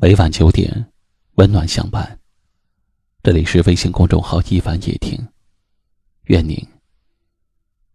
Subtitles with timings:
[0.00, 0.86] 每晚九点，
[1.34, 2.16] 温暖相伴。
[3.20, 5.18] 这里是微信公众号“一凡夜听”，
[6.26, 6.56] 愿您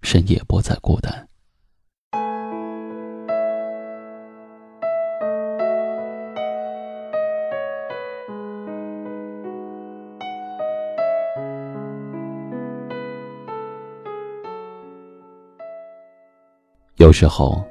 [0.01, 1.29] 深夜不再孤单。
[16.97, 17.63] 有时候，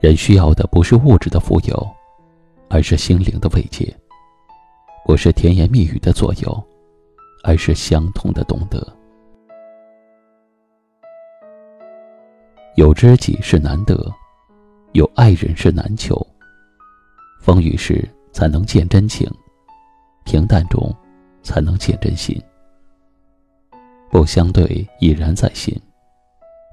[0.00, 2.01] 人需要的不是物质的富有。
[2.72, 3.94] 而是心灵的慰藉，
[5.04, 6.64] 不是甜言蜜语的左右，
[7.44, 8.80] 而是相同的懂得。
[12.76, 14.10] 有知己是难得，
[14.92, 16.18] 有爱人是难求。
[17.42, 19.30] 风雨时才能见真情，
[20.24, 20.90] 平淡中
[21.42, 22.42] 才能见真心。
[24.10, 25.78] 不相对已然在心，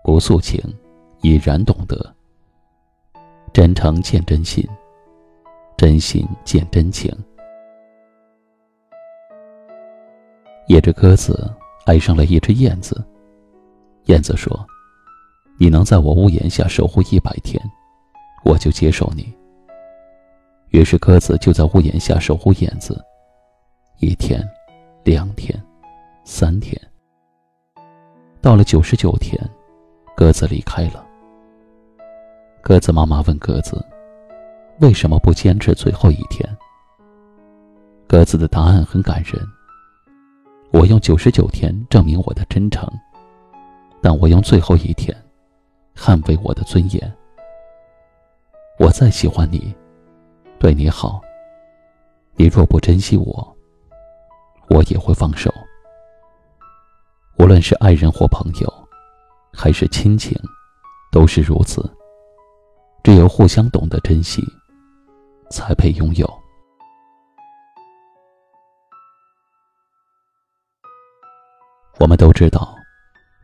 [0.02, 0.62] 不诉情
[1.24, 2.16] 已然懂得。
[3.52, 4.66] 真诚见真心。
[5.80, 7.10] 真心见真情。
[10.68, 11.50] 一只鸽子
[11.86, 13.02] 爱上了一只燕子。
[14.08, 14.54] 燕子说
[15.58, 17.58] ：“你能在我屋檐下守护一百天，
[18.44, 19.34] 我就接受你。”
[20.72, 23.02] 于是鸽子就在屋檐下守护燕子。
[24.00, 24.46] 一天，
[25.06, 25.58] 两天，
[26.26, 26.78] 三天。
[28.42, 29.42] 到了九十九天，
[30.14, 31.08] 鸽子离开了。
[32.62, 33.82] 鸽子妈妈问鸽子。
[34.82, 36.58] 为什么不坚持最后一天？
[38.08, 39.46] 鸽子的答案很感人。
[40.72, 42.88] 我用九十九天证明我的真诚，
[44.02, 45.14] 但我用最后一天
[45.98, 47.14] 捍卫我的尊严。
[48.80, 49.76] 我再喜欢你，
[50.58, 51.20] 对你好，
[52.36, 53.58] 你若不珍惜我，
[54.70, 55.54] 我也会放手。
[57.38, 58.74] 无论是爱人或朋友，
[59.52, 60.40] 还是亲情，
[61.12, 61.84] 都是如此。
[63.04, 64.42] 只有互相懂得珍惜。
[65.50, 66.28] 才配拥有。
[72.00, 72.76] 我们都知道，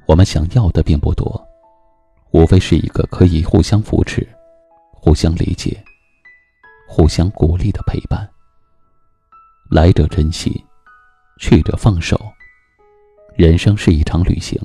[0.08, 1.46] 我们想要的并不多，
[2.32, 4.26] 无非是一个可以互相扶持、
[4.94, 5.84] 互相理解、
[6.88, 8.28] 互相鼓励的陪伴。
[9.70, 10.64] 来者珍惜，
[11.38, 12.20] 去者放手。
[13.36, 14.58] 人生是一场旅行，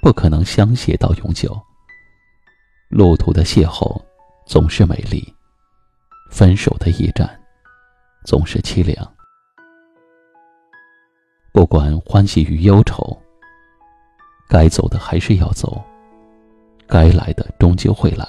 [0.00, 1.60] 不可能相携到永久。
[2.88, 4.00] 路途的邂逅
[4.46, 5.22] 总是美丽。
[6.30, 7.28] 分手的驿站，
[8.24, 9.14] 总是凄凉。
[11.52, 13.16] 不管欢喜与忧愁，
[14.48, 15.80] 该走的还是要走，
[16.88, 18.26] 该来的终究会来。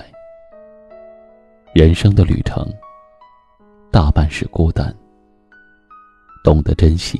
[1.73, 2.63] 人生的旅程，
[3.91, 4.95] 大半是孤单。
[6.43, 7.19] 懂得珍惜，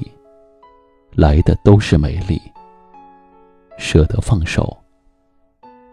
[1.12, 2.38] 来的都是美丽；
[3.76, 4.78] 舍得放手，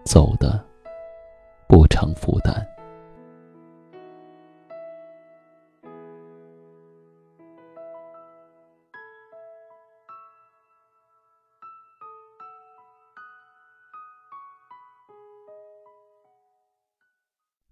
[0.04, 0.62] 走的
[1.66, 2.66] 不成负担。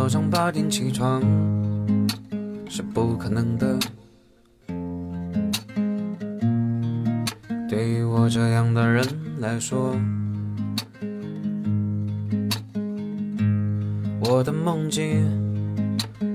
[0.00, 1.20] 早上八点起床
[2.66, 3.78] 是不可能的，
[7.68, 9.04] 对于我这样的人
[9.40, 9.94] 来说，
[14.22, 15.22] 我的梦境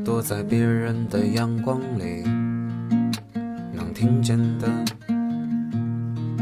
[0.03, 2.22] 躲在别人的阳光里，
[3.73, 4.70] 能听见的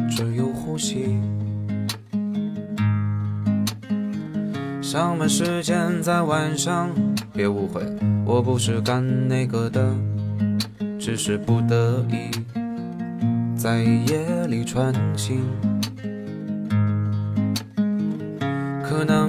[0.10, 1.22] 只有呼吸。
[4.81, 6.92] 上班时间在晚上，
[7.34, 7.82] 别误会，
[8.26, 9.96] 我不是干那个的，
[11.00, 12.30] 只是不得已
[13.58, 15.42] 在夜里穿行。
[18.84, 19.28] 可能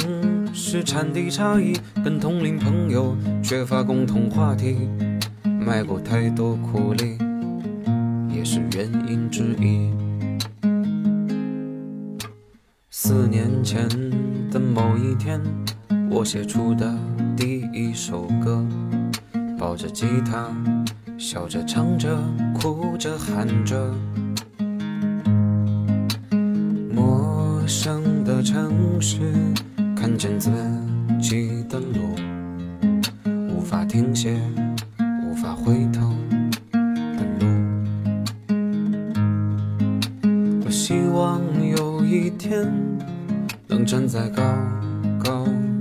[0.52, 1.74] 是产地差异，
[2.04, 4.88] 跟同龄朋友缺乏共同话题，
[5.44, 7.16] 卖过太多苦力，
[8.28, 9.90] 也是原因之一。
[12.90, 13.88] 四年前。
[14.54, 15.40] 的某一天，
[16.08, 16.96] 我写出的
[17.36, 17.53] 第
[17.84, 18.64] 一首歌，
[19.58, 20.48] 抱着吉他，
[21.18, 22.18] 笑着唱着，
[22.54, 23.92] 哭着喊着。
[26.90, 29.34] 陌生的城市，
[29.94, 30.50] 看见自
[31.20, 32.16] 己的路，
[33.50, 34.40] 无法停歇，
[35.28, 36.14] 无法回头
[36.72, 37.46] 的路。
[40.64, 41.38] 我希望
[41.76, 42.66] 有一天
[43.68, 44.42] 能站在高高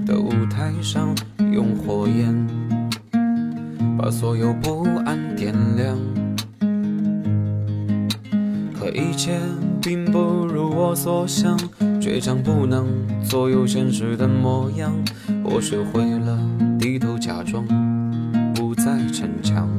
[0.06, 1.16] 的舞台上，
[1.52, 2.48] 用火焰
[3.98, 5.98] 把所有不安点亮。
[8.74, 9.40] 可一切
[9.82, 11.58] 并不如我所想，
[12.02, 12.88] 倔强不能
[13.24, 14.94] 左右现实的模样。
[15.44, 16.38] 我学会了
[16.78, 17.66] 低头假装，
[18.54, 19.70] 不再逞强。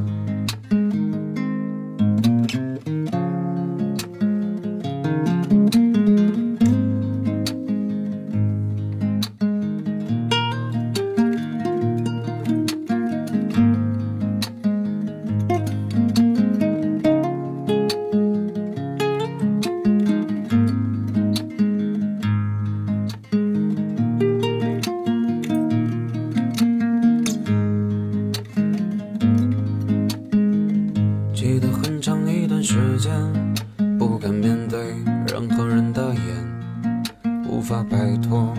[37.55, 38.53] 无法摆脱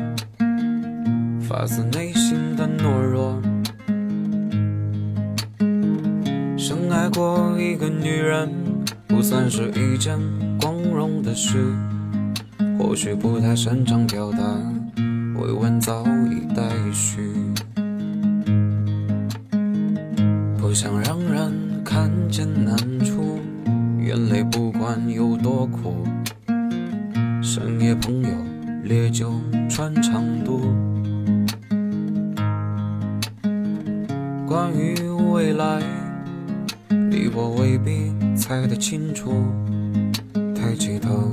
[1.38, 3.38] 发自内心的懦弱。
[6.56, 8.50] 深爱过一个女人，
[9.06, 10.18] 不算是一件
[10.58, 11.74] 光荣的事，
[12.78, 14.38] 或许不太擅长表达，
[15.38, 17.20] 未完早已待续。
[20.56, 21.52] 不想让人
[21.84, 23.38] 看见难处，
[24.02, 26.02] 眼泪不管有多苦。
[27.42, 28.30] 深夜朋友，
[28.86, 29.32] 烈酒
[29.68, 30.60] 穿肠毒。
[34.46, 34.94] 关于
[35.32, 35.82] 未来，
[36.88, 39.32] 你我未必猜得清楚。
[40.54, 41.32] 抬起头。